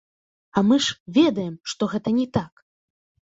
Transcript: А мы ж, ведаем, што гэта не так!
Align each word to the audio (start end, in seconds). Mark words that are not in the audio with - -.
А 0.57 0.63
мы 0.69 0.77
ж, 0.85 0.95
ведаем, 1.17 1.51
што 1.75 1.83
гэта 1.93 2.15
не 2.17 2.27
так! 2.39 2.65